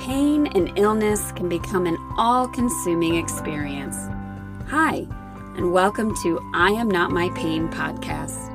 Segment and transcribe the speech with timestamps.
[0.00, 3.96] pain and illness can become an all consuming experience.
[4.68, 5.06] Hi,
[5.58, 8.48] and welcome to I Am Not My Pain podcast.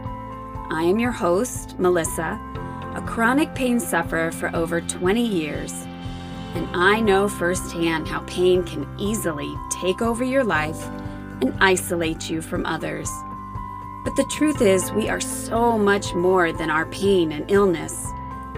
[0.72, 2.40] I am your host, Melissa,
[2.96, 5.72] a chronic pain sufferer for over 20 years,
[6.56, 10.84] and I know firsthand how pain can easily take over your life
[11.42, 13.12] and isolate you from others.
[14.04, 18.04] But the truth is, we are so much more than our pain and illness,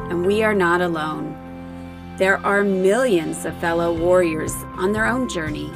[0.09, 1.46] and we are not alone.
[2.17, 5.71] There are millions of fellow warriors on their own journey.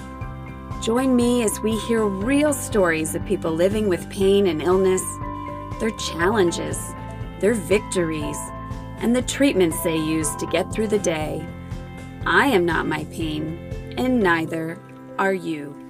[0.81, 5.03] Join me as we hear real stories of people living with pain and illness,
[5.79, 6.79] their challenges,
[7.41, 8.39] their victories,
[8.97, 11.45] and the treatments they use to get through the day.
[12.25, 13.59] I am not my pain,
[13.99, 14.79] and neither
[15.19, 15.80] are you.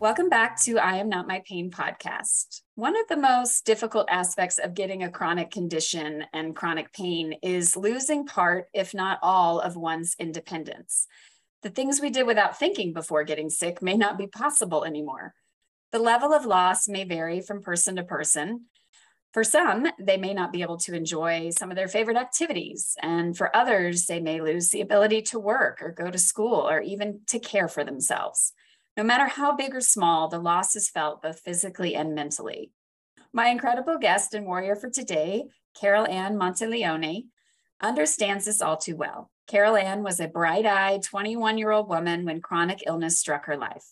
[0.00, 2.60] Welcome back to I Am Not My Pain podcast.
[2.76, 7.76] One of the most difficult aspects of getting a chronic condition and chronic pain is
[7.76, 11.08] losing part, if not all, of one's independence.
[11.64, 15.34] The things we did without thinking before getting sick may not be possible anymore.
[15.90, 18.66] The level of loss may vary from person to person.
[19.32, 22.94] For some, they may not be able to enjoy some of their favorite activities.
[23.02, 26.80] And for others, they may lose the ability to work or go to school or
[26.80, 28.52] even to care for themselves.
[28.98, 32.72] No matter how big or small, the loss is felt both physically and mentally.
[33.32, 35.44] My incredible guest and warrior for today,
[35.80, 37.26] Carolanne Monteleone,
[37.80, 39.30] understands this all too well.
[39.48, 43.86] Carolanne was a bright eyed 21 year old woman when chronic illness struck her life.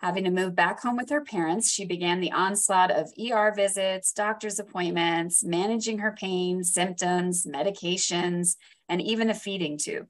[0.00, 4.12] Having to move back home with her parents, she began the onslaught of ER visits,
[4.12, 8.56] doctor's appointments, managing her pain, symptoms, medications,
[8.88, 10.08] and even a feeding tube.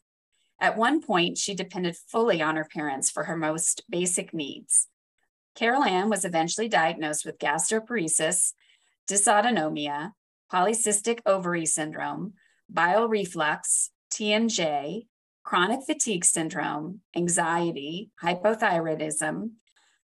[0.60, 4.88] At one point, she depended fully on her parents for her most basic needs.
[5.56, 8.52] Carolanne was eventually diagnosed with gastroparesis,
[9.08, 10.12] dysautonomia,
[10.52, 12.34] polycystic ovary syndrome,
[12.68, 15.06] bile reflux, TMJ,
[15.42, 19.50] chronic fatigue syndrome, anxiety, hypothyroidism,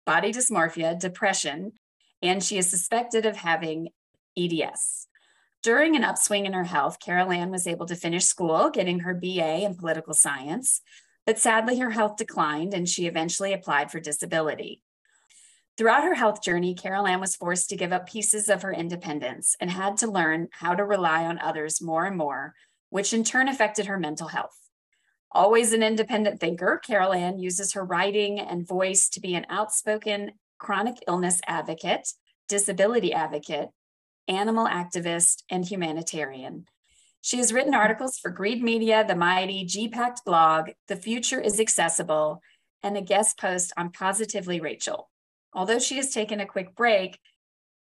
[0.06, 1.72] body dysmorphia, depression,
[2.22, 3.88] and she is suspected of having
[4.36, 5.06] EDS.
[5.62, 9.64] During an upswing in her health, Carolanne was able to finish school, getting her BA
[9.64, 10.80] in political science,
[11.26, 14.82] but sadly her health declined and she eventually applied for disability.
[15.76, 19.70] Throughout her health journey, Carolanne was forced to give up pieces of her independence and
[19.70, 22.54] had to learn how to rely on others more and more,
[22.90, 24.58] which in turn affected her mental health.
[25.30, 30.96] Always an independent thinker, Carolanne uses her writing and voice to be an outspoken chronic
[31.06, 32.08] illness advocate,
[32.48, 33.68] disability advocate,
[34.28, 36.66] animal activist, and humanitarian.
[37.20, 42.40] She has written articles for Greed Media, The Mighty, GPACT blog, The Future is Accessible,
[42.82, 45.10] and a guest post on Positively Rachel.
[45.52, 47.18] Although she has taken a quick break,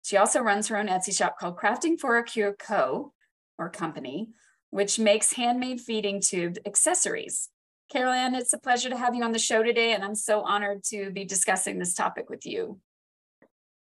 [0.04, 3.14] she also runs her own Etsy shop called Crafting for a Cure Co.
[3.58, 4.30] or company,
[4.72, 7.50] which makes handmade feeding tube accessories.
[7.94, 10.84] Carolanne, it's a pleasure to have you on the show today, and I'm so honored
[10.86, 12.80] to be discussing this topic with you.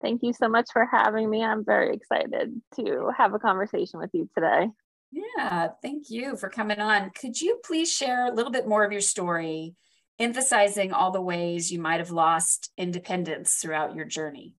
[0.02, 1.44] Thank you so much for having me.
[1.44, 4.68] I'm very excited to have a conversation with you today.
[5.12, 7.10] Yeah, thank you for coming on.
[7.10, 9.74] Could you please share a little bit more of your story,
[10.18, 14.54] emphasizing all the ways you might have lost independence throughout your journey?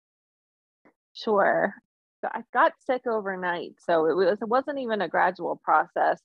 [1.14, 1.74] Sure.
[2.24, 6.22] I got sick overnight, so it was it wasn't even a gradual process.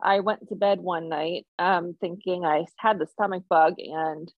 [0.00, 4.32] I went to bed one night um, thinking I had the stomach bug, and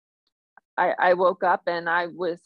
[0.78, 2.40] I, I woke up and I was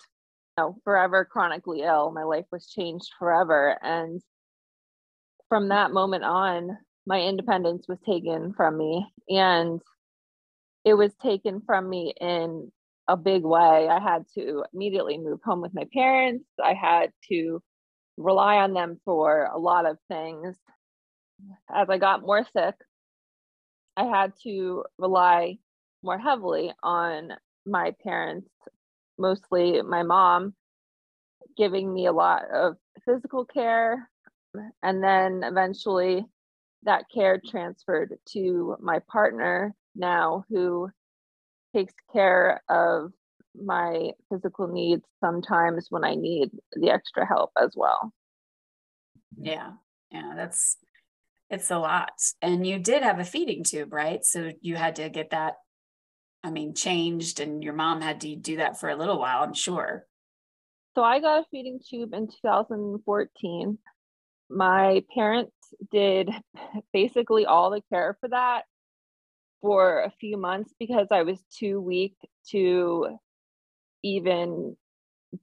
[0.57, 2.11] know, forever chronically ill.
[2.11, 3.77] My life was changed forever.
[3.81, 4.21] And
[5.49, 9.05] from that moment on, my independence was taken from me.
[9.29, 9.81] And
[10.85, 12.71] it was taken from me in
[13.07, 13.87] a big way.
[13.89, 16.45] I had to immediately move home with my parents.
[16.63, 17.61] I had to
[18.17, 20.57] rely on them for a lot of things.
[21.73, 22.75] As I got more sick,
[23.97, 25.57] I had to rely
[26.03, 27.33] more heavily on
[27.65, 28.49] my parents
[29.17, 30.53] mostly my mom
[31.57, 34.09] giving me a lot of physical care.
[34.83, 36.25] And then eventually
[36.83, 40.89] that care transferred to my partner now, who
[41.75, 43.11] takes care of
[43.55, 48.13] my physical needs sometimes when I need the extra help as well.
[49.37, 49.73] Yeah,
[50.11, 50.77] yeah, that's
[51.49, 52.11] it's a lot.
[52.41, 54.23] And you did have a feeding tube, right?
[54.23, 55.55] So you had to get that
[56.43, 59.53] I mean, changed and your mom had to do that for a little while, I'm
[59.53, 60.05] sure.
[60.95, 63.77] So I got a feeding tube in 2014.
[64.49, 65.53] My parents
[65.91, 66.29] did
[66.93, 68.63] basically all the care for that
[69.61, 72.15] for a few months because I was too weak
[72.49, 73.17] to
[74.03, 74.75] even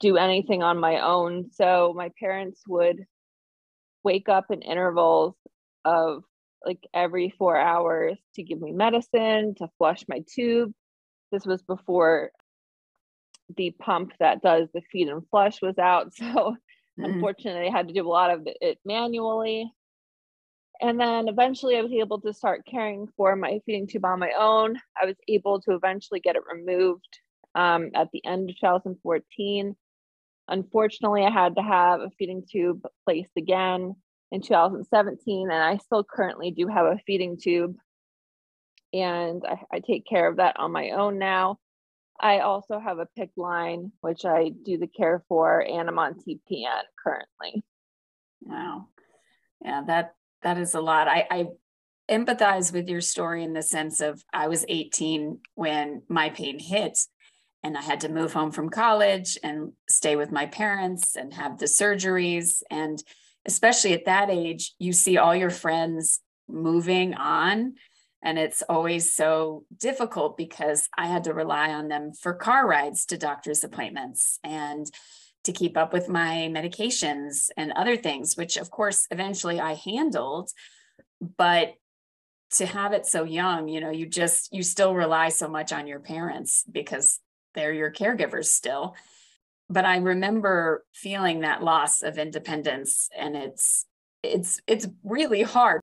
[0.01, 1.51] do anything on my own.
[1.53, 3.05] So my parents would
[4.05, 5.35] wake up in intervals
[5.85, 6.25] of
[6.65, 10.73] like every four hours to give me medicine, to flush my tube.
[11.31, 12.31] This was before
[13.57, 16.13] the pump that does the feed and flush was out.
[16.99, 17.15] So mm-hmm.
[17.15, 19.73] unfortunately, I had to do a lot of it manually.
[20.81, 24.33] And then eventually, I was able to start caring for my feeding tube on my
[24.37, 24.77] own.
[25.01, 27.21] I was able to eventually get it removed
[27.55, 29.77] um, at the end of 2014.
[30.49, 33.95] Unfortunately, I had to have a feeding tube placed again
[34.31, 37.77] in 2017, and I still currently do have a feeding tube.
[38.93, 41.59] And I, I take care of that on my own now.
[42.21, 46.15] I also have a PICC line, which I do the care for, and I'm on
[46.15, 47.63] TPN currently.
[48.43, 48.89] Wow.
[49.63, 51.09] Yeah, that that is a lot.
[51.09, 51.47] I, I
[52.11, 56.99] empathize with your story in the sense of I was 18 when my pain hit
[57.63, 61.59] and I had to move home from college and stay with my parents and have
[61.59, 62.63] the surgeries.
[62.71, 63.03] And
[63.47, 67.75] especially at that age, you see all your friends moving on.
[68.23, 73.07] And it's always so difficult because I had to rely on them for car rides
[73.07, 74.87] to doctor's appointments and
[75.45, 80.51] to keep up with my medications and other things, which of course eventually I handled.
[81.37, 81.75] But
[82.53, 85.87] to have it so young, you know, you just, you still rely so much on
[85.87, 87.21] your parents because
[87.55, 88.97] they're your caregivers still.
[89.71, 93.85] But I remember feeling that loss of independence and it's,
[94.23, 95.83] it's, it's really hard.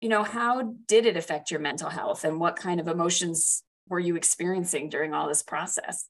[0.00, 3.98] You know, how did it affect your mental health and what kind of emotions were
[3.98, 6.08] you experiencing during all this process?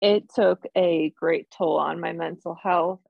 [0.00, 3.00] it took a great toll on my mental health.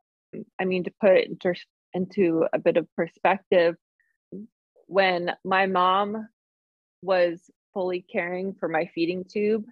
[0.58, 1.54] I mean, to put it into,
[1.94, 3.76] into a bit of perspective,
[4.86, 6.28] when my mom
[7.02, 7.40] was
[7.74, 9.64] fully caring for my feeding tube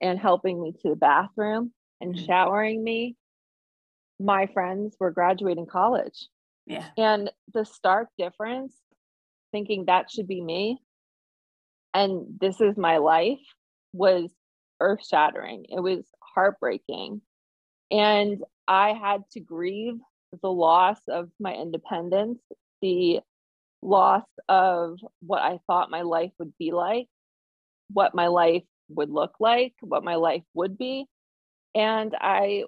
[0.00, 2.26] and helping me to the bathroom and mm-hmm.
[2.26, 3.16] showering me,
[4.20, 6.26] my friends were graduating college.
[6.66, 6.84] Yeah.
[6.98, 8.76] And the stark difference,
[9.52, 10.80] thinking that should be me
[11.94, 13.40] and this is my life,
[13.92, 14.30] was
[14.80, 15.66] earth shattering.
[15.68, 17.20] It was heartbreaking.
[17.90, 19.98] And I had to grieve
[20.42, 22.40] the loss of my independence,
[22.82, 23.20] the
[23.82, 27.08] loss of what I thought my life would be like,
[27.90, 31.06] what my life would look like, what my life would be.
[31.74, 32.64] And I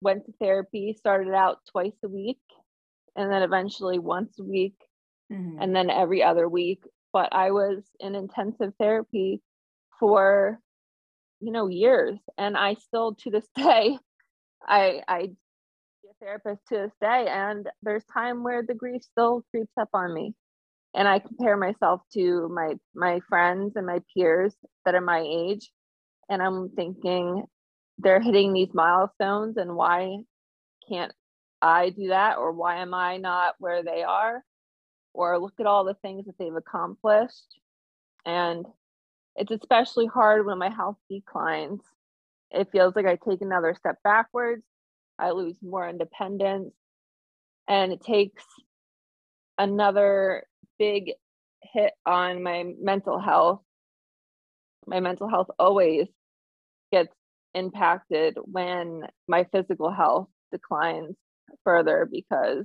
[0.00, 2.38] went to therapy, started out twice a week,
[3.16, 4.76] and then eventually once a week,
[5.32, 5.60] mm-hmm.
[5.60, 6.82] and then every other week.
[7.12, 9.40] But I was in intensive therapy
[9.98, 10.60] for
[11.40, 13.98] you know years and i still to this day
[14.66, 15.28] i i
[16.10, 20.12] a therapist to this day and there's time where the grief still creeps up on
[20.12, 20.34] me
[20.94, 24.54] and i compare myself to my my friends and my peers
[24.84, 25.70] that are my age
[26.28, 27.44] and i'm thinking
[27.98, 30.16] they're hitting these milestones and why
[30.88, 31.12] can't
[31.60, 34.42] i do that or why am i not where they are
[35.18, 37.58] or look at all the things that they've accomplished
[38.24, 38.64] and
[39.36, 41.80] it's especially hard when my health declines.
[42.50, 44.64] It feels like I take another step backwards.
[45.18, 46.72] I lose more independence.
[47.68, 48.44] And it takes
[49.58, 50.44] another
[50.78, 51.12] big
[51.62, 53.60] hit on my mental health.
[54.86, 56.08] My mental health always
[56.90, 57.14] gets
[57.54, 61.14] impacted when my physical health declines
[61.64, 62.64] further because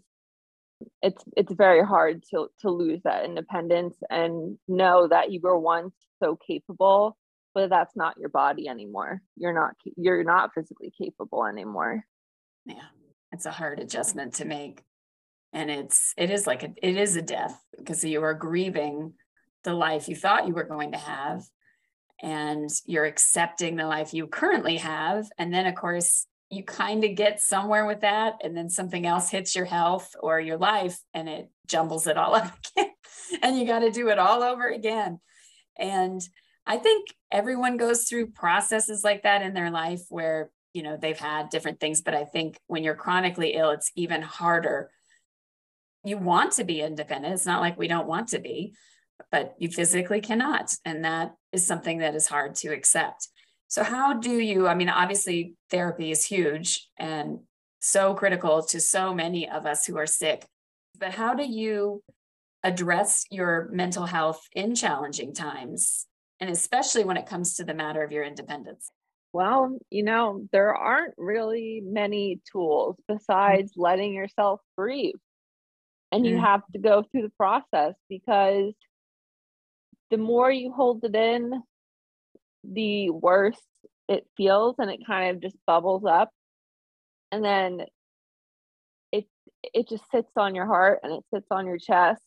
[1.02, 5.94] it's it's very hard to to lose that independence and know that you were once
[6.22, 7.18] so capable
[7.56, 9.22] but that's not your body anymore.
[9.38, 12.04] You're not you're not physically capable anymore.
[12.66, 12.88] Yeah
[13.34, 14.84] it's a hard adjustment to make.
[15.52, 19.14] And it's it is like a, it is a death because you are grieving
[19.64, 21.44] the life you thought you were going to have
[22.22, 27.16] and you're accepting the life you currently have and then of course you kind of
[27.16, 31.28] get somewhere with that and then something else hits your health or your life and
[31.28, 32.92] it jumbles it all up again
[33.42, 35.20] and you got to do it all over again.
[35.78, 36.22] And
[36.66, 41.20] i think everyone goes through processes like that in their life where you know they've
[41.20, 44.90] had different things but i think when you're chronically ill it's even harder.
[46.06, 48.76] You want to be independent it's not like we don't want to be
[49.32, 53.28] but you physically cannot and that is something that is hard to accept
[53.74, 54.68] so, how do you?
[54.68, 57.40] I mean, obviously, therapy is huge and
[57.80, 60.46] so critical to so many of us who are sick,
[61.00, 62.04] but how do you
[62.64, 66.06] address your mental health in challenging times?
[66.40, 68.92] And especially when it comes to the matter of your independence?
[69.34, 73.82] Well, you know, there aren't really many tools besides mm-hmm.
[73.82, 75.16] letting yourself breathe.
[76.12, 76.46] And you mm-hmm.
[76.46, 78.72] have to go through the process because
[80.12, 81.64] the more you hold it in,
[82.64, 83.62] the worse
[84.08, 86.30] it feels and it kind of just bubbles up
[87.32, 87.82] and then
[89.12, 89.26] it
[89.74, 92.22] it just sits on your heart and it sits on your chest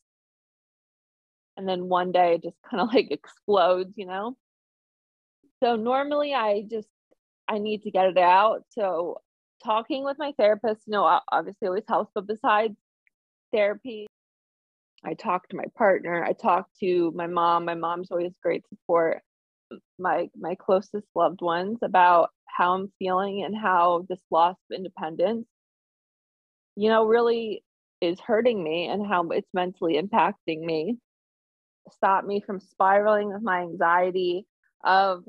[1.57, 4.37] and then one day it just kind of like explodes, you know?
[5.63, 6.89] So normally I just
[7.49, 8.65] I need to get it out.
[8.71, 9.19] So
[9.65, 12.77] talking with my therapist, you know, obviously always helps, but besides
[13.53, 14.07] therapy,
[15.05, 17.65] I talk to my partner, I talk to my mom.
[17.65, 19.23] My mom's always great support.
[19.99, 25.47] My my closest loved ones about how I'm feeling and how this loss of independence,
[26.77, 27.65] you know, really
[28.01, 30.99] is hurting me and how it's mentally impacting me.
[31.93, 34.47] Stop me from spiraling with my anxiety
[34.85, 35.25] of,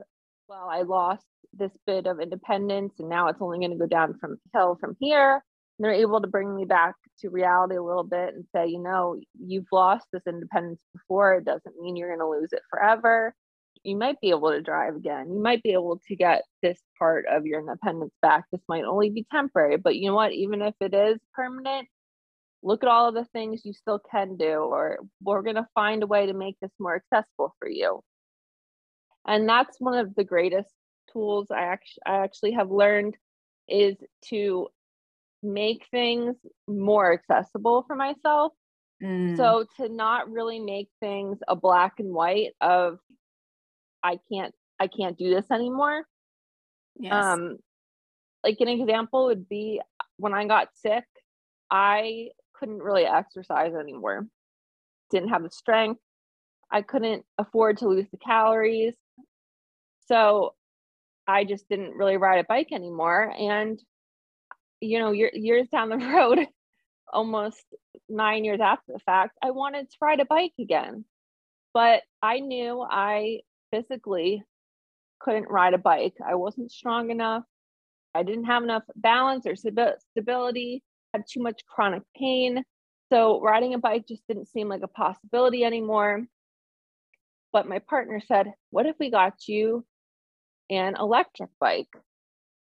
[0.48, 4.18] well, I lost this bit of independence and now it's only going to go down
[4.20, 5.44] from hill from here.
[5.78, 8.80] And they're able to bring me back to reality a little bit and say, you
[8.80, 11.36] know, you've lost this independence before.
[11.36, 13.36] It doesn't mean you're going to lose it forever.
[13.84, 15.32] You might be able to drive again.
[15.34, 18.46] You might be able to get this part of your independence back.
[18.52, 20.34] This might only be temporary, but you know what?
[20.34, 21.88] Even if it is permanent,
[22.64, 26.04] look at all of the things you still can do, or we're going to find
[26.04, 28.02] a way to make this more accessible for you.
[29.26, 30.70] And that's one of the greatest
[31.12, 33.16] tools I actually I actually have learned
[33.68, 33.96] is
[34.30, 34.68] to
[35.44, 36.36] make things
[36.68, 38.54] more accessible for myself.
[39.04, 39.38] Mm.
[39.38, 43.00] So to not really make things a black and white of
[44.08, 46.04] I can't I can't do this anymore.
[47.00, 47.14] Yes.
[47.14, 47.58] Um
[48.44, 49.82] like an example would be
[50.18, 51.04] when I got sick,
[51.70, 54.28] I couldn't really exercise anymore.
[55.12, 56.02] Didn't have the strength.
[56.72, 58.96] I couldn't afford to lose the calories.
[60.08, 60.56] So
[61.28, 63.34] I just didn't really ride a bike anymore.
[63.38, 63.80] And,
[64.80, 66.40] you know, years down the road,
[67.12, 67.64] almost
[68.10, 71.06] nine years after the fact, I wanted to ride a bike again.
[71.74, 74.44] But I knew I physically
[75.20, 76.14] couldn't ride a bike.
[76.26, 77.44] I wasn't strong enough.
[78.14, 80.84] I didn't have enough balance or stability,
[81.14, 82.64] had too much chronic pain.
[83.12, 86.26] So riding a bike just didn't seem like a possibility anymore.
[87.54, 89.86] But my partner said, What if we got you
[90.70, 91.90] an electric bike.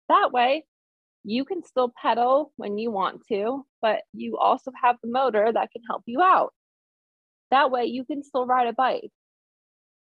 [0.07, 0.65] That way,
[1.23, 5.71] you can still pedal when you want to, but you also have the motor that
[5.71, 6.53] can help you out.
[7.51, 9.11] That way, you can still ride a bike.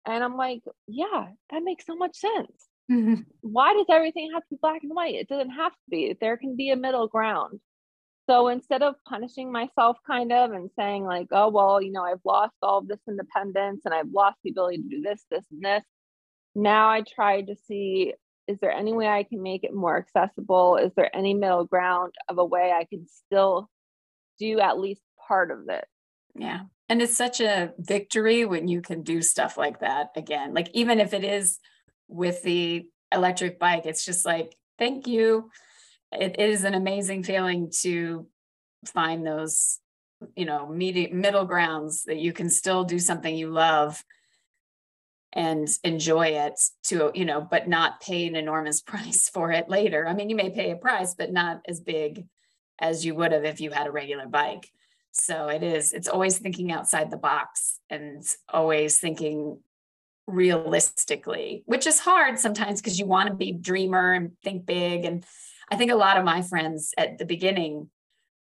[0.06, 2.68] And I'm like, yeah, that makes so much sense.
[2.91, 3.22] Mm-hmm.
[3.41, 5.15] Why does everything have to be black and white?
[5.15, 6.15] It doesn't have to be.
[6.20, 7.60] There can be a middle ground.
[8.27, 12.22] So instead of punishing myself kind of and saying, like, oh, well, you know, I've
[12.24, 15.63] lost all of this independence and I've lost the ability to do this, this, and
[15.63, 15.84] this,
[16.56, 18.13] now I try to see
[18.50, 20.77] is there any way I can make it more accessible?
[20.77, 23.70] Is there any middle ground of a way I can still
[24.39, 25.86] do at least part of it?
[26.34, 26.62] Yeah.
[26.89, 30.53] And it's such a victory when you can do stuff like that again.
[30.55, 31.60] Like, even if it is
[32.08, 35.51] with the electric bike, it's just like, thank you.
[36.12, 38.27] it, it is an amazing feeling to
[38.86, 39.79] find those,
[40.36, 44.03] you know, middle grounds that you can still do something you love
[45.34, 50.08] and enjoy it to you know but not pay an enormous price for it later
[50.08, 52.25] i mean you may pay a price but not as big
[52.79, 54.72] as you would have if you had a regular bike
[55.11, 59.59] so it is it's always thinking outside the box and always thinking
[60.27, 65.25] realistically which is hard sometimes because you want to be dreamer and think big and
[65.71, 67.89] i think a lot of my friends at the beginning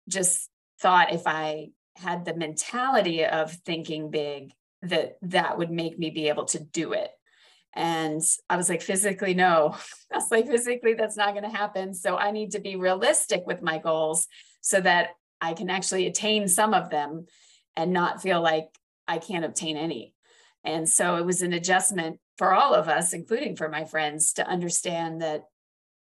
[0.07, 1.67] just thought if i
[1.97, 4.51] had the mentality of thinking big
[4.83, 7.09] that that would make me be able to do it.
[7.75, 9.75] And i was like physically no.
[10.11, 11.93] I was like physically that's not going to happen.
[11.93, 14.27] So i need to be realistic with my goals
[14.61, 15.09] so that
[15.43, 17.25] i can actually attain some of them
[17.75, 18.67] and not feel like
[19.07, 20.13] i can't obtain any
[20.63, 24.47] and so it was an adjustment for all of us including for my friends to
[24.47, 25.43] understand that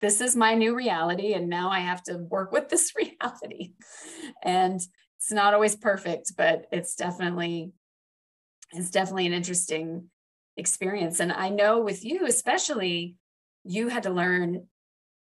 [0.00, 3.72] this is my new reality and now i have to work with this reality
[4.42, 4.80] and
[5.16, 7.72] it's not always perfect but it's definitely
[8.72, 10.08] it's definitely an interesting
[10.56, 11.20] experience.
[11.20, 13.16] And I know with you, especially,
[13.64, 14.66] you had to learn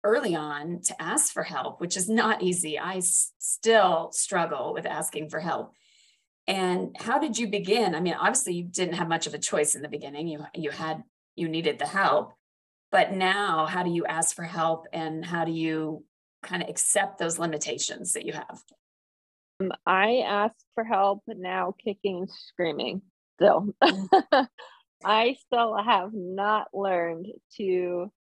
[0.05, 2.79] early on to ask for help, which is not easy.
[2.79, 5.73] I s- still struggle with asking for help.
[6.47, 7.95] And how did you begin?
[7.95, 10.27] I mean, obviously you didn't have much of a choice in the beginning.
[10.27, 11.05] You you had
[11.37, 12.33] you needed the help.
[12.91, 16.05] But now how do you ask for help and how do you
[16.43, 18.63] kind of accept those limitations that you have?
[19.61, 23.03] Um, I ask for help now kicking screaming
[23.37, 23.75] still.
[23.83, 24.49] Mm.
[25.05, 28.13] I still have not learned to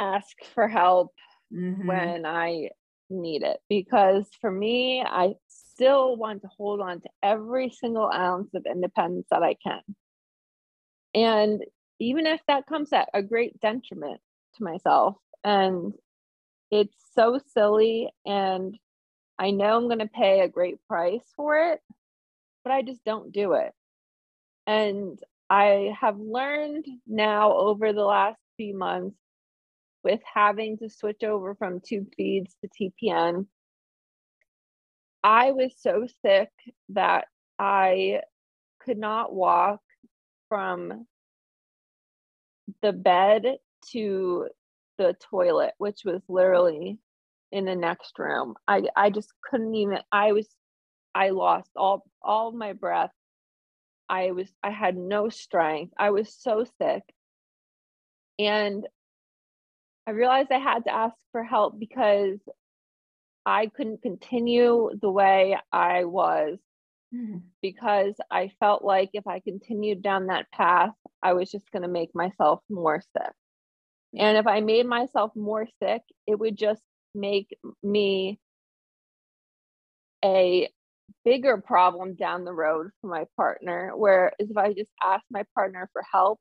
[0.00, 1.12] ask for help
[1.52, 1.86] mm-hmm.
[1.86, 2.70] when I
[3.10, 8.54] need it because for me, I still want to hold on to every single ounce
[8.54, 9.80] of independence that I can.
[11.14, 11.62] And
[11.98, 14.20] even if that comes at a great detriment
[14.56, 15.92] to myself, and
[16.70, 18.76] it's so silly, and
[19.38, 21.80] I know I'm going to pay a great price for it,
[22.64, 23.72] but I just don't do it.
[24.66, 29.16] And I have learned now over the last few months
[30.06, 32.68] with having to switch over from tube feeds to
[33.02, 33.46] TPN.
[35.24, 36.48] I was so sick
[36.90, 37.26] that
[37.58, 38.20] I
[38.78, 39.80] could not walk
[40.48, 41.08] from
[42.82, 43.56] the bed
[43.90, 44.46] to
[44.96, 47.00] the toilet, which was literally
[47.50, 48.54] in the next room.
[48.68, 50.46] I I just couldn't even I was
[51.16, 53.10] I lost all all my breath.
[54.08, 55.94] I was I had no strength.
[55.98, 57.02] I was so sick.
[58.38, 58.86] And
[60.06, 62.38] I realized I had to ask for help because
[63.44, 66.58] I couldn't continue the way I was
[67.14, 67.38] mm-hmm.
[67.62, 70.90] because I felt like if I continued down that path,
[71.22, 73.32] I was just going to make myself more sick.
[74.16, 76.82] And if I made myself more sick, it would just
[77.14, 78.38] make me
[80.24, 80.68] a
[81.24, 83.92] bigger problem down the road for my partner.
[83.94, 86.38] Whereas if I just asked my partner for help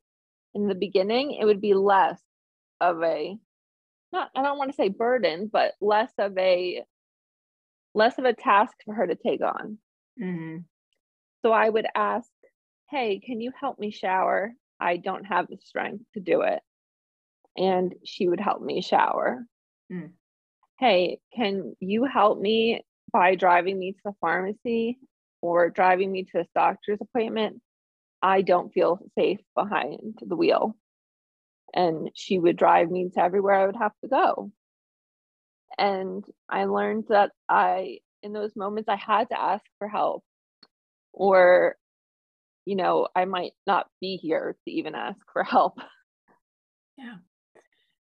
[0.54, 2.22] in the beginning, it would be less
[2.80, 3.36] of a
[4.16, 6.84] not I don't want to say burden, but less of a
[7.94, 9.78] less of a task for her to take on.
[10.22, 10.58] Mm-hmm.
[11.44, 12.30] So I would ask,
[12.90, 14.54] "Hey, can you help me shower?
[14.80, 16.62] I don't have the strength to do it."
[17.58, 19.46] And she would help me shower.
[19.92, 20.12] Mm.
[20.80, 24.98] Hey, can you help me by driving me to the pharmacy
[25.42, 27.62] or driving me to a doctor's appointment?
[28.22, 30.76] I don't feel safe behind the wheel
[31.74, 34.52] and she would drive me to everywhere I would have to go.
[35.78, 40.24] And I learned that I, in those moments, I had to ask for help,
[41.12, 41.76] or,
[42.66, 45.80] you know, I might not be here to even ask for help.
[46.98, 47.16] Yeah.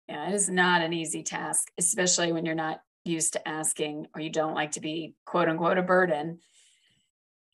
[0.08, 4.22] Yeah, it is not an easy task, especially when you're not used to asking or
[4.22, 6.38] you don't like to be quote unquote a burden.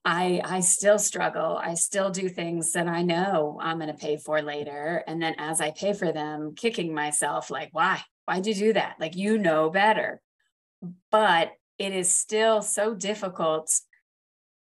[0.05, 1.57] I I still struggle.
[1.57, 5.35] I still do things that I know I'm going to pay for later and then
[5.39, 8.03] as I pay for them kicking myself like why?
[8.27, 8.97] Why'd you do that?
[9.01, 10.21] Like you know better.
[11.11, 13.71] But it is still so difficult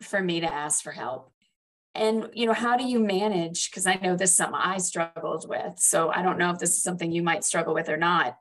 [0.02, 1.32] for me to ask for help.
[1.94, 5.48] And you know, how do you manage because I know this is something I struggled
[5.48, 5.78] with.
[5.78, 8.36] So I don't know if this is something you might struggle with or not.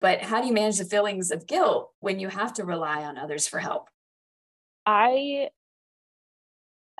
[0.00, 3.16] But how do you manage the feelings of guilt when you have to rely on
[3.16, 3.88] others for help?
[4.84, 5.50] I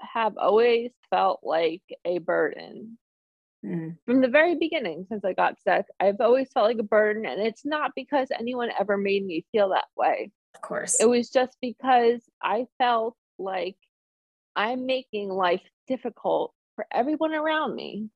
[0.03, 2.99] have always felt like a burden.
[3.65, 3.97] Mm.
[4.07, 7.27] From the very beginning, since I got sick, I've always felt like a burden.
[7.27, 10.31] And it's not because anyone ever made me feel that way.
[10.55, 11.01] Of course.
[11.01, 13.77] It was just because I felt like
[14.57, 18.09] I'm making life difficult for everyone around me.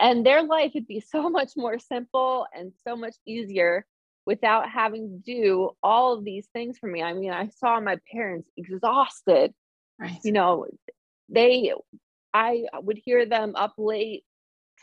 [0.00, 3.84] And their life would be so much more simple and so much easier
[4.26, 7.02] without having to do all of these things for me.
[7.02, 9.54] I mean, I saw my parents exhausted
[9.98, 10.18] Right.
[10.24, 10.66] You know,
[11.28, 11.72] they,
[12.32, 14.24] I would hear them up late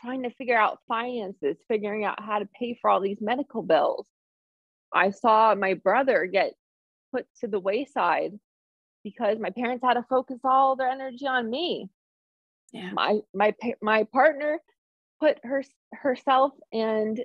[0.00, 4.06] trying to figure out finances, figuring out how to pay for all these medical bills.
[4.92, 6.54] I saw my brother get
[7.14, 8.32] put to the wayside
[9.04, 11.88] because my parents had to focus all their energy on me.
[12.72, 12.90] Yeah.
[12.92, 14.58] My my my partner
[15.20, 17.22] put her herself and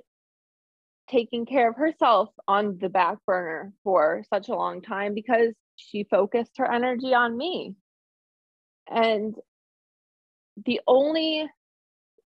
[1.10, 6.04] taking care of herself on the back burner for such a long time because she
[6.04, 7.74] focused her energy on me.
[8.88, 9.34] And
[10.64, 11.48] the only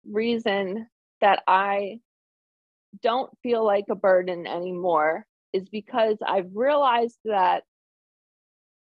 [0.09, 0.87] reason
[1.21, 2.01] that I
[3.03, 7.62] don't feel like a burden anymore is because I've realized that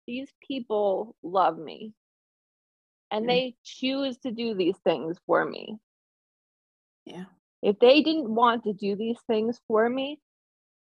[0.05, 1.93] these people love me
[3.11, 3.27] and mm.
[3.27, 5.77] they choose to do these things for me.
[7.05, 7.25] Yeah.
[7.61, 10.19] If they didn't want to do these things for me,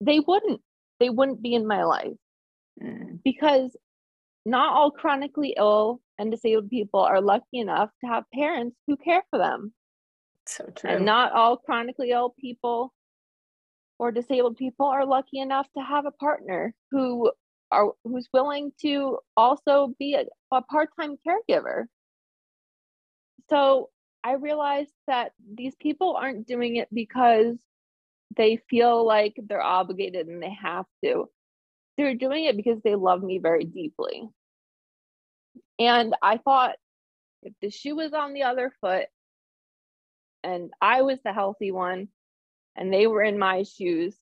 [0.00, 0.60] they wouldn't.
[1.00, 2.16] They wouldn't be in my life.
[2.82, 3.20] Mm.
[3.24, 3.76] Because
[4.44, 9.22] not all chronically ill and disabled people are lucky enough to have parents who care
[9.30, 9.72] for them.
[10.46, 10.90] So true.
[10.90, 12.92] And not all chronically ill people
[13.98, 17.30] or disabled people are lucky enough to have a partner who
[17.70, 21.84] are who's willing to also be a, a part-time caregiver.
[23.50, 23.90] So
[24.22, 27.56] I realized that these people aren't doing it because
[28.36, 31.28] they feel like they're obligated and they have to.
[31.96, 34.28] They're doing it because they love me very deeply.
[35.78, 36.76] And I thought
[37.42, 39.06] if the shoe was on the other foot
[40.42, 42.08] and I was the healthy one
[42.76, 44.16] and they were in my shoes,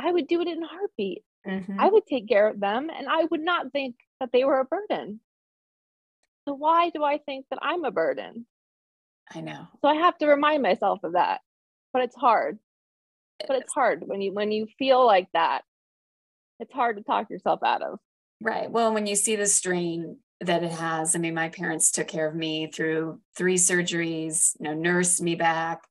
[0.00, 1.22] I would do it in a heartbeat.
[1.46, 1.78] Mm-hmm.
[1.78, 4.64] I would take care of them and I would not think that they were a
[4.64, 5.20] burden.
[6.46, 8.46] So why do I think that I'm a burden?
[9.32, 9.66] I know.
[9.82, 11.40] So I have to remind myself of that.
[11.92, 12.58] But it's hard.
[13.46, 15.62] But it's hard when you when you feel like that.
[16.60, 17.98] It's hard to talk yourself out of.
[18.40, 18.70] Right.
[18.70, 21.14] Well, when you see the strain that it has.
[21.14, 25.34] I mean, my parents took care of me through three surgeries, you know, nursed me
[25.34, 25.82] back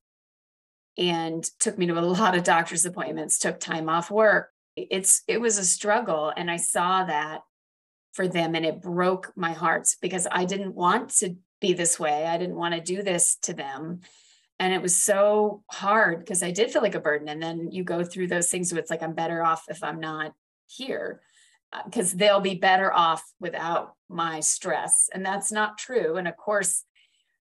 [0.97, 4.49] and took me to a lot of doctor's appointments, took time off work.
[4.75, 7.41] It's it was a struggle and I saw that
[8.13, 12.25] for them and it broke my heart because I didn't want to be this way.
[12.25, 14.01] I didn't want to do this to them.
[14.59, 17.27] And it was so hard because I did feel like a burden.
[17.27, 19.99] And then you go through those things where it's like, I'm better off if I'm
[19.99, 20.33] not
[20.67, 21.21] here
[21.85, 25.09] because uh, they'll be better off without my stress.
[25.13, 26.15] And that's not true.
[26.17, 26.83] And of course,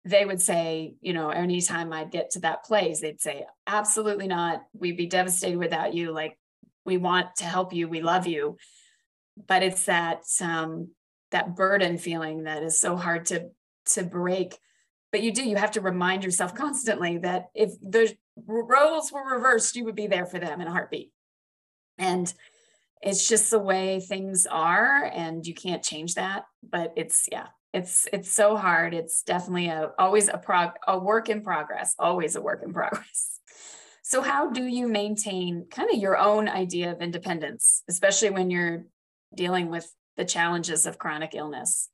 [0.06, 4.64] they would say, you know, anytime I'd get to that place, they'd say, absolutely not.
[4.74, 6.12] We'd be devastated without you.
[6.12, 6.38] Like,
[6.86, 7.90] we want to help you.
[7.90, 8.58] We love you.
[9.48, 10.92] But it's that um,
[11.32, 13.50] that burden feeling that is so hard to
[13.88, 14.58] to break.
[15.12, 18.16] But you do, you have to remind yourself constantly that if the
[18.46, 21.12] roles were reversed, you would be there for them in a heartbeat.
[21.98, 22.34] And
[23.02, 28.08] it's just the way things are and you can't change that but it's yeah it's
[28.12, 28.94] it's so hard.
[28.94, 33.40] It's definitely a always a prog a work in progress always a work in progress.
[34.04, 38.86] So how do you maintain kind of your own idea of independence especially when you're
[39.36, 41.90] dealing with the challenges of chronic illness?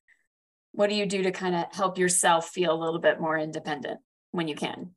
[0.71, 3.99] What do you do to kind of help yourself feel a little bit more independent
[4.31, 4.91] when you can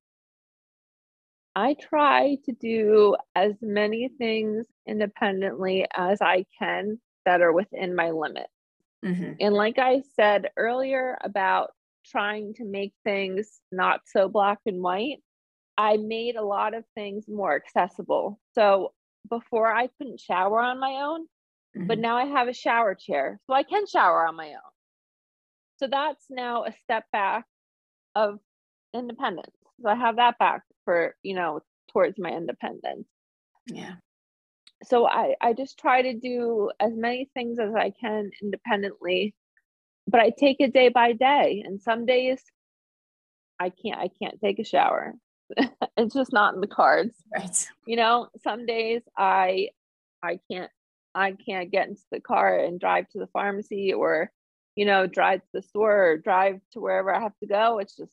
[1.56, 8.10] I try to do as many things independently as I can that are within my
[8.10, 8.46] limit.
[9.02, 9.32] Mm-hmm.
[9.40, 11.70] And like I said earlier about
[12.04, 15.22] trying to make things not so black and white,
[15.78, 18.38] I made a lot of things more accessible.
[18.54, 18.92] So
[19.30, 21.86] before I couldn't shower on my own, mm-hmm.
[21.86, 24.72] but now I have a shower chair, so I can shower on my own.
[25.78, 27.46] So that's now a step back
[28.14, 28.40] of
[28.94, 29.54] independence.
[29.82, 31.60] So I have that back for, you know,
[31.92, 33.06] towards my independence.
[33.66, 33.94] Yeah.
[34.84, 39.34] So I I just try to do as many things as I can independently,
[40.06, 41.62] but I take it day by day.
[41.64, 42.42] And some days
[43.58, 45.14] I can't I can't take a shower.
[45.96, 47.14] it's just not in the cards.
[47.34, 47.66] Right.
[47.86, 49.70] You know, some days I
[50.22, 50.70] I can't
[51.14, 54.30] I can't get into the car and drive to the pharmacy or
[54.76, 57.78] you know, drive to the store or drive to wherever I have to go.
[57.78, 58.12] It's just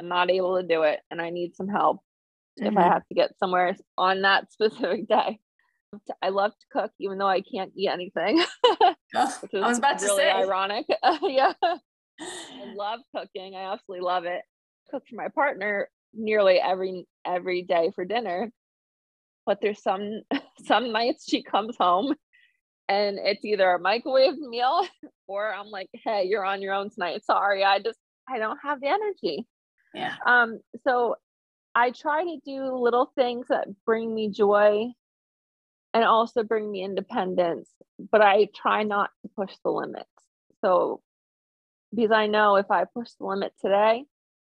[0.00, 1.98] I'm not able to do it and I need some help
[2.60, 2.66] mm-hmm.
[2.66, 2.92] if I mm-hmm.
[2.92, 5.38] have to get somewhere on that specific day.
[6.20, 8.44] I love to cook even though I can't eat anything.
[8.74, 10.86] oh, I was about to really say ironic.
[11.22, 11.52] yeah.
[11.62, 11.78] I
[12.76, 13.54] love cooking.
[13.54, 14.42] I absolutely love it.
[14.90, 18.50] Cook for my partner nearly every every day for dinner.
[19.46, 20.22] But there's some
[20.64, 22.14] some nights she comes home
[22.88, 24.86] and it's either a microwave meal
[25.26, 27.24] or I'm like, hey, you're on your own tonight.
[27.24, 29.46] Sorry, I just I don't have the energy.
[29.94, 30.14] Yeah.
[30.26, 31.16] Um, so
[31.74, 34.86] I try to do little things that bring me joy
[35.92, 37.68] and also bring me independence,
[38.10, 40.08] but I try not to push the limits.
[40.60, 41.00] So
[41.94, 44.04] because I know if I push the limit today,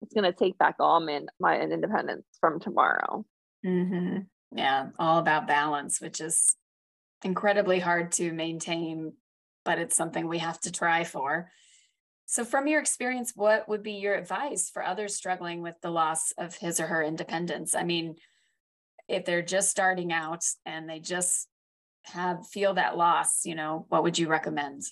[0.02, 3.26] it's going to take back all my, my independence from tomorrow.
[3.66, 4.20] Mm-hmm.
[4.56, 6.48] Yeah, all about balance, which is
[7.24, 9.14] incredibly hard to maintain,
[9.66, 11.52] but it's something we have to try for.
[12.30, 16.34] So, from your experience, what would be your advice for others struggling with the loss
[16.38, 17.74] of his or her independence?
[17.74, 18.18] I mean,
[19.08, 21.48] if they're just starting out and they just
[22.04, 24.84] have feel that loss, you know, what would you recommend?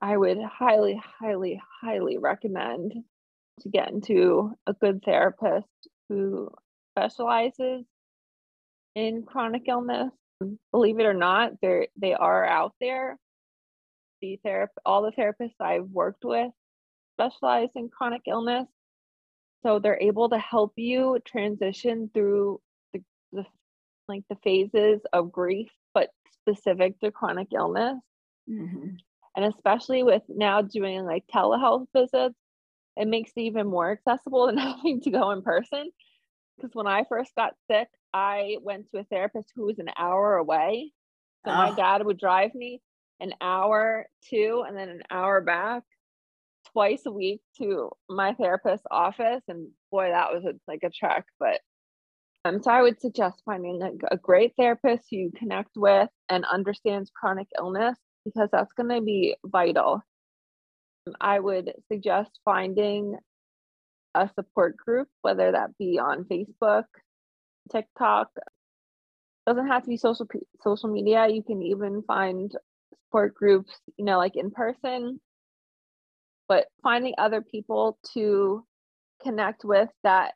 [0.00, 2.94] I would highly, highly, highly recommend
[3.62, 5.66] to get into a good therapist
[6.08, 6.48] who
[6.92, 7.84] specializes
[8.94, 10.12] in chronic illness.
[10.70, 13.18] Believe it or not, they they are out there
[14.24, 16.50] the therapist, all the therapists I've worked with
[17.14, 18.66] specialize in chronic illness.
[19.62, 22.60] So they're able to help you transition through
[22.92, 23.44] the, the
[24.08, 27.98] like the phases of grief, but specific to chronic illness.
[28.48, 28.96] Mm-hmm.
[29.36, 32.38] And especially with now doing like telehealth visits,
[32.96, 35.90] it makes it even more accessible than having to go in person.
[36.56, 40.36] Because when I first got sick, I went to a therapist who was an hour
[40.36, 40.92] away.
[41.44, 41.56] So oh.
[41.56, 42.80] my dad would drive me
[43.20, 45.82] an hour to and then an hour back
[46.72, 51.24] twice a week to my therapist's office and boy that was a, like a trek
[51.38, 51.60] but
[52.44, 56.44] um, so i would suggest finding a, a great therapist who you connect with and
[56.44, 60.02] understands chronic illness because that's going to be vital.
[61.20, 63.16] I would suggest finding
[64.14, 66.84] a support group whether that be on facebook
[67.70, 68.28] tiktok.
[69.46, 70.26] Doesn't have to be social
[70.62, 72.52] social media you can even find
[73.14, 75.20] support groups, you know, like in person,
[76.48, 78.64] but finding other people to
[79.22, 80.32] connect with that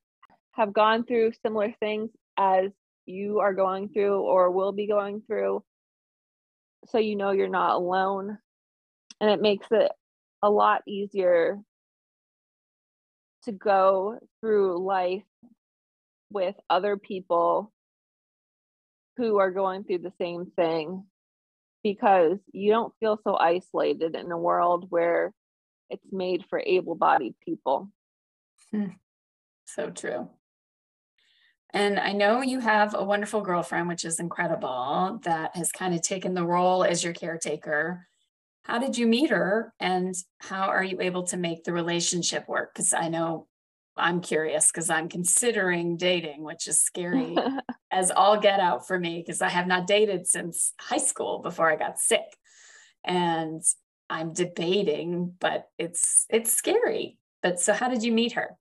[0.53, 2.71] have gone through similar things as
[3.05, 5.63] you are going through or will be going through
[6.87, 8.39] so you know you're not alone
[9.21, 9.91] and it makes it
[10.43, 11.59] a lot easier
[13.43, 15.23] to go through life
[16.31, 17.73] with other people
[19.17, 21.05] who are going through the same thing
[21.83, 25.33] because you don't feel so isolated in a world where
[25.91, 27.91] it's made for able bodied people.
[28.71, 28.89] Hmm.
[29.67, 30.29] So true.
[31.73, 36.03] And I know you have a wonderful girlfriend, which is incredible, that has kind of
[36.03, 38.07] taken the role as your caretaker.
[38.63, 42.73] How did you meet her and how are you able to make the relationship work?
[42.73, 43.49] Because I know
[43.99, 47.37] I'm curious because I'm considering dating, which is scary
[47.91, 51.71] as all get out for me because I have not dated since high school before
[51.71, 52.25] I got sick.
[53.05, 53.63] And
[54.11, 57.19] I'm debating, but it's it's scary.
[57.43, 58.57] But so how did you meet her?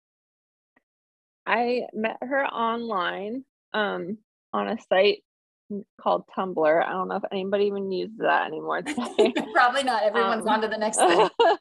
[1.45, 4.17] I met her online um,
[4.53, 5.23] on a site
[5.99, 6.85] called Tumblr.
[6.85, 9.33] I don't know if anybody even uses that anymore today.
[9.53, 10.03] Probably not.
[10.03, 11.29] Everyone's um, on to the next thing.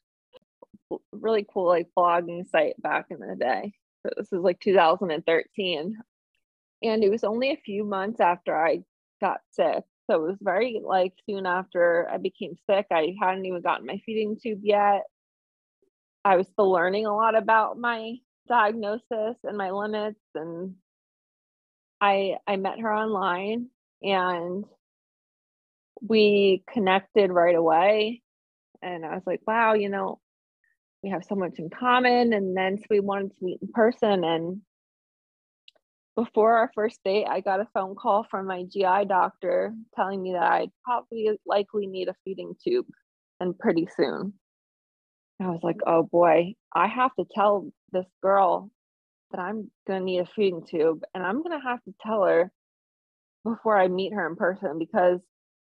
[1.21, 3.73] really cool like blogging site back in the day.
[4.03, 5.99] So this is like 2013.
[6.83, 8.81] And it was only a few months after I
[9.21, 9.85] got sick.
[10.09, 12.87] So it was very like soon after I became sick.
[12.93, 15.03] I hadn't even gotten my feeding tube yet.
[16.25, 18.17] I was still learning a lot about my
[18.49, 20.75] diagnosis and my limits and
[22.01, 23.69] I I met her online
[24.03, 24.65] and
[26.01, 28.23] we connected right away
[28.83, 30.21] and I was like, wow, you know,
[31.07, 34.25] we have so much in common and then so we wanted to meet in person
[34.25, 34.61] and
[36.17, 40.33] before our first date I got a phone call from my GI doctor telling me
[40.33, 42.87] that I'd probably likely need a feeding tube
[43.39, 44.33] and pretty soon.
[45.41, 48.71] I was like, oh boy, I have to tell this girl
[49.31, 52.25] that I'm going to need a feeding tube and I'm going to have to tell
[52.25, 52.51] her
[53.45, 55.21] before I meet her in person because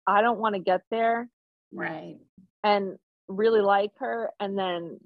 [0.07, 1.29] I don't want to get there.
[1.73, 2.17] Right.
[2.65, 2.97] And
[3.29, 5.01] really like her and then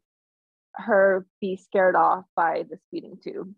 [0.81, 3.55] her be scared off by the feeding tube.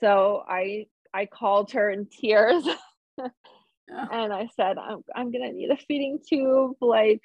[0.00, 2.64] So I I called her in tears
[3.18, 6.76] and I said, I'm I'm gonna need a feeding tube.
[6.80, 7.22] Like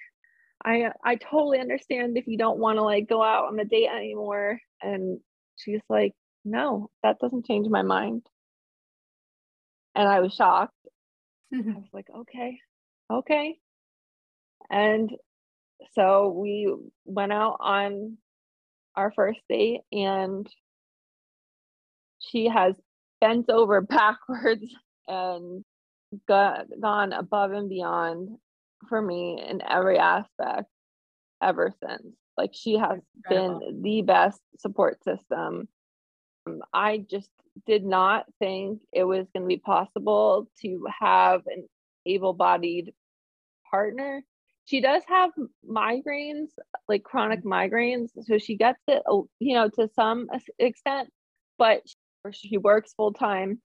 [0.63, 3.89] I I totally understand if you don't want to like go out on a date
[3.89, 4.59] anymore.
[4.81, 5.19] And
[5.55, 6.13] she's like,
[6.45, 8.23] no, that doesn't change my mind.
[9.95, 10.73] And I was shocked.
[11.53, 12.59] I was like, okay,
[13.11, 13.57] okay.
[14.69, 15.11] And
[15.93, 16.73] so we
[17.05, 18.17] went out on
[18.99, 20.47] our first date, and
[22.19, 22.75] she has
[23.21, 24.65] bent over backwards
[25.07, 25.63] and
[26.27, 28.37] got, gone above and beyond
[28.87, 30.69] for me in every aspect
[31.41, 32.15] ever since.
[32.37, 35.67] Like she has been the best support system
[36.47, 37.29] um, I just
[37.65, 41.67] did not think it was going to be possible to have an
[42.05, 42.93] able bodied
[43.69, 44.23] partner.
[44.69, 45.31] She does have
[45.67, 46.49] migraines,
[46.87, 48.09] like chronic migraines.
[48.21, 50.27] So she gets it, oh, you know, to some
[50.59, 51.09] extent,
[51.57, 51.81] but
[52.31, 53.61] she works full time.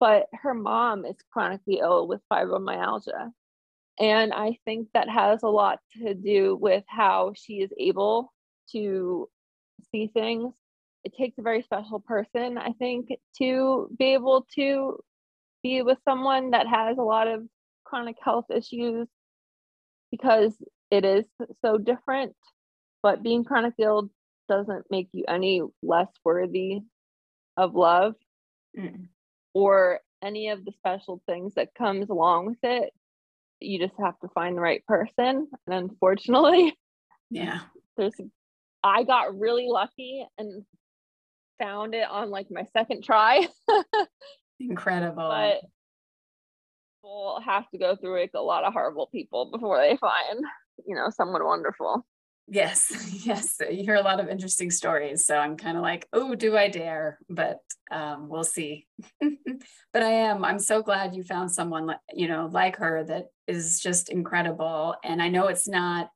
[0.00, 3.30] But her mom is chronically ill with fibromyalgia.
[4.00, 8.32] And I think that has a lot to do with how she is able
[8.72, 9.28] to
[9.92, 10.52] see things
[11.04, 14.98] it takes a very special person, I think, to be able to
[15.62, 17.42] be with someone that has a lot of
[17.84, 19.06] chronic health issues
[20.16, 20.54] because
[20.90, 21.24] it is
[21.60, 22.34] so different.
[23.02, 24.10] But being chronic ill
[24.48, 26.80] doesn't make you any less worthy
[27.56, 28.14] of love
[28.78, 29.08] mm.
[29.52, 32.92] or any of the special things that comes along with it.
[33.60, 35.48] You just have to find the right person.
[35.66, 36.76] And unfortunately,
[37.30, 37.60] yeah,
[37.96, 38.14] there's
[38.82, 40.64] I got really lucky and
[41.58, 43.46] found it on like my second try.
[44.60, 45.28] Incredible.
[45.28, 45.60] But
[47.04, 50.44] people have to go through like a lot of horrible people before they find,
[50.86, 52.04] you know, someone wonderful.
[52.46, 52.92] Yes,
[53.26, 53.56] yes.
[53.60, 55.26] You hear a lot of interesting stories.
[55.26, 57.18] So I'm kind of like, oh, do I dare?
[57.28, 57.58] But
[57.90, 58.86] um, we'll see.
[59.20, 60.44] but I am.
[60.44, 64.94] I'm so glad you found someone, you know, like her that is just incredible.
[65.04, 66.08] And I know it's not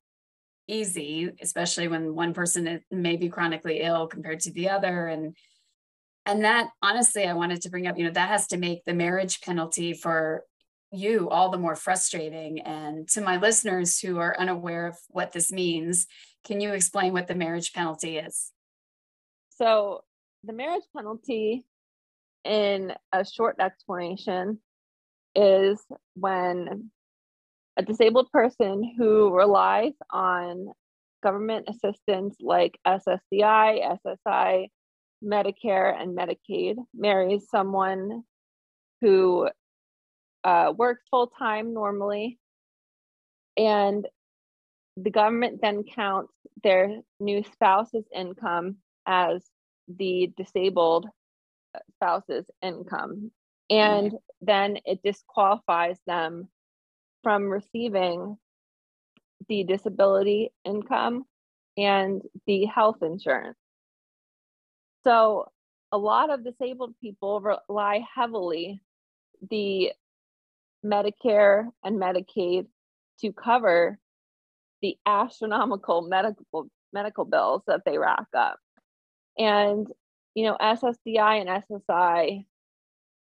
[0.67, 5.07] easy, especially when one person may be chronically ill compared to the other.
[5.07, 5.37] And
[6.27, 8.93] and that honestly, I wanted to bring up, you know, that has to make the
[8.93, 10.45] marriage penalty for
[10.91, 12.61] you all the more frustrating.
[12.61, 16.07] And to my listeners who are unaware of what this means,
[16.45, 18.53] can you explain what the marriage penalty is?
[19.51, 20.05] So,
[20.45, 21.67] the marriage penalty,
[22.45, 24.61] in a short explanation,
[25.35, 25.81] is
[26.15, 26.91] when
[27.77, 30.69] a disabled person who relies on
[31.23, 34.69] government assistance like SSDI, SSI,
[35.23, 38.23] Medicare, and Medicaid marries someone
[39.01, 39.49] who
[40.45, 40.73] uh,
[41.11, 42.39] full time normally
[43.59, 44.07] And
[44.97, 49.43] the government then counts their new spouse's income as
[49.89, 51.07] the disabled
[51.75, 53.31] uh, spouse's income.
[53.71, 54.17] And mm-hmm.
[54.41, 56.49] then it disqualifies them
[57.23, 58.39] from receiving
[59.49, 61.25] the disability income
[61.77, 63.59] and the health insurance.
[65.05, 65.51] So
[65.91, 68.81] a lot of disabled people rely heavily
[69.51, 69.93] the
[70.89, 72.67] Medicare and Medicaid
[73.21, 73.99] to cover
[74.83, 78.59] the astronomical medical medical bills that they rack up.
[79.37, 79.87] And
[80.35, 82.45] you know, SSDI and SSI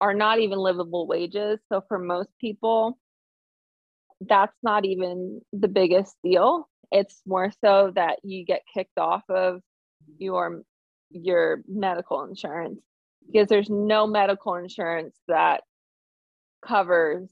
[0.00, 1.59] are not even livable wages.
[1.68, 2.98] So for most people,
[4.20, 6.68] that's not even the biggest deal.
[6.92, 9.61] It's more so that you get kicked off of
[10.18, 10.62] your
[11.11, 12.81] your medical insurance
[13.26, 15.62] because there's no medical insurance that
[16.64, 17.28] covers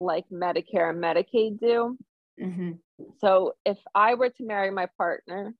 [0.00, 1.96] like Medicare and Medicaid do.
[2.40, 2.72] Mm-hmm.
[3.20, 5.54] So if I were to marry my partner,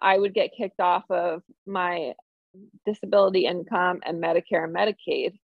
[0.00, 2.14] I would get kicked off of my
[2.86, 5.38] disability income and Medicare and Medicaid,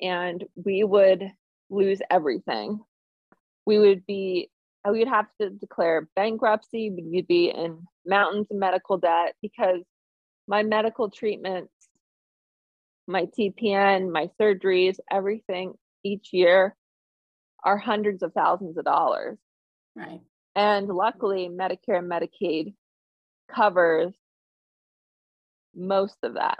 [0.00, 1.22] and we would
[1.70, 2.80] lose everything.
[3.66, 4.50] We would be,
[4.88, 6.90] we would have to declare bankruptcy.
[6.90, 9.80] We'd be in mountains of medical debt because
[10.46, 11.72] my medical treatments,
[13.06, 15.74] my TPN, my surgeries, everything
[16.04, 16.76] each year
[17.64, 19.38] are hundreds of thousands of dollars.
[19.96, 20.20] Right.
[20.54, 22.74] And luckily, Medicare and Medicaid
[23.52, 24.12] covers
[25.74, 26.58] most of that.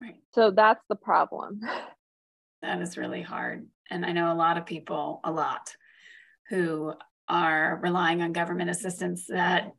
[0.00, 0.16] Right.
[0.34, 1.60] So that's the problem.
[2.62, 3.66] That is really hard.
[3.90, 5.74] And I know a lot of people, a lot,
[6.48, 6.94] who
[7.28, 9.72] are relying on government assistance that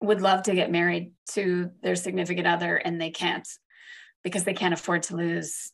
[0.00, 3.48] would love to get married to their significant other and they can't
[4.22, 5.72] because they can't afford to lose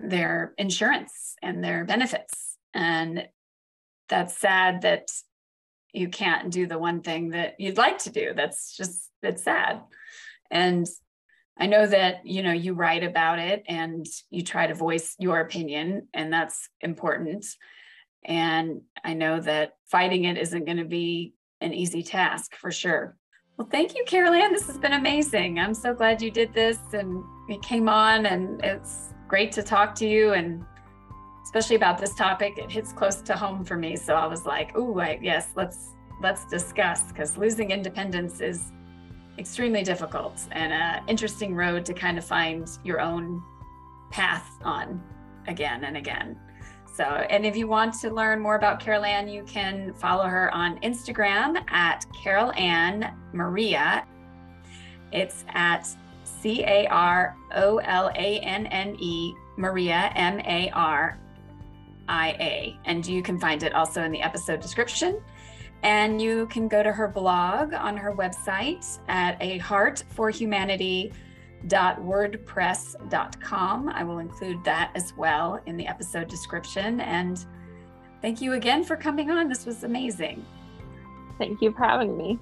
[0.00, 2.56] their insurance and their benefits.
[2.74, 3.28] And
[4.08, 5.08] that's sad that
[5.92, 8.32] you can't do the one thing that you'd like to do.
[8.34, 9.80] That's just, it's sad.
[10.50, 10.86] And
[11.58, 15.40] I know that, you know, you write about it and you try to voice your
[15.40, 17.44] opinion, and that's important.
[18.24, 23.16] And I know that fighting it isn't going to be an easy task for sure.
[23.56, 24.52] Well, thank you, Carolanne.
[24.52, 25.58] This has been amazing.
[25.58, 29.94] I'm so glad you did this and you came on, and it's great to talk
[29.96, 30.32] to you.
[30.32, 30.64] And
[31.44, 33.94] especially about this topic, it hits close to home for me.
[33.94, 38.72] So I was like, "Oh, yes, let's let's discuss," because losing independence is
[39.38, 43.42] extremely difficult and an interesting road to kind of find your own
[44.10, 45.00] path on
[45.46, 46.36] again and again.
[46.94, 50.80] So, and if you want to learn more about Carolanne, you can follow her on
[50.80, 54.04] Instagram at Carolanne Maria.
[55.12, 55.88] It's at
[56.40, 61.18] C A R O L A N N E Maria M A R
[62.08, 62.78] I A.
[62.84, 65.20] And you can find it also in the episode description.
[65.82, 70.30] And you can go to her blog on her website at a heart for.
[73.88, 77.00] I will include that as well in the episode description.
[77.00, 77.44] And
[78.22, 79.48] thank you again for coming on.
[79.48, 80.44] This was amazing.
[81.38, 82.38] Thank you for having me.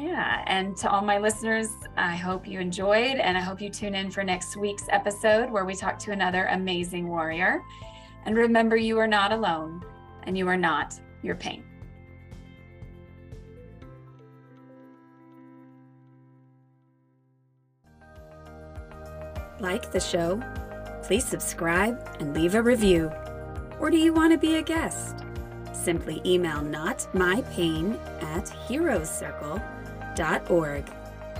[0.00, 0.42] Yeah.
[0.46, 4.10] And to all my listeners, I hope you enjoyed and I hope you tune in
[4.10, 7.62] for next week's episode where we talk to another amazing warrior.
[8.24, 9.84] And remember, you are not alone
[10.22, 11.64] and you are not your pain.
[19.60, 20.42] Like the show?
[21.02, 23.12] Please subscribe and leave a review.
[23.78, 25.26] Or do you want to be a guest?
[25.74, 28.46] Simply email notmypain at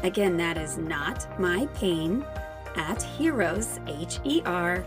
[0.02, 2.24] Again, that is not my pain
[2.76, 4.84] at heroes, H E R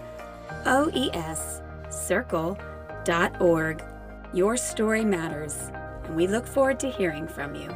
[0.65, 3.84] O E S, circle.org.
[4.34, 5.69] Your story matters,
[6.06, 7.69] and we look forward to hearing from you.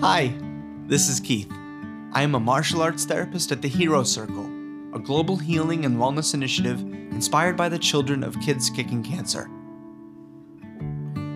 [0.00, 0.34] Hi,
[0.86, 1.50] this is Keith.
[2.12, 4.44] I am a martial arts therapist at the Hero Circle,
[4.92, 9.48] a global healing and wellness initiative inspired by the children of kids kicking cancer.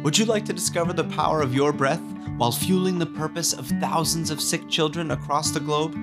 [0.06, 2.00] Would you like to discover the power of your breath
[2.36, 5.98] while fueling the purpose of thousands of sick children across the globe?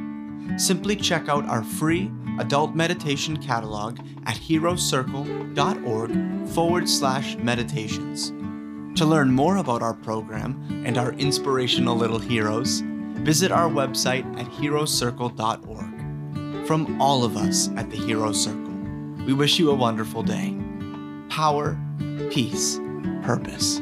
[0.57, 8.31] Simply check out our free adult meditation catalog at heroescircle.org forward slash meditations.
[8.99, 14.51] To learn more about our program and our inspirational little heroes, visit our website at
[14.51, 16.67] heroescircle.org.
[16.67, 18.73] From all of us at the Hero Circle,
[19.25, 20.57] we wish you a wonderful day.
[21.29, 21.77] Power,
[22.29, 22.81] peace,
[23.23, 23.79] purpose.